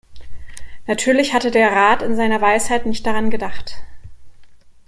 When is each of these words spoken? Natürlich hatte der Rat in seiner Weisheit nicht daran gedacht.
Natürlich 0.87 1.31
hatte 1.35 1.51
der 1.51 1.73
Rat 1.73 2.01
in 2.01 2.15
seiner 2.15 2.41
Weisheit 2.41 2.87
nicht 2.87 3.05
daran 3.05 3.29
gedacht. 3.29 3.75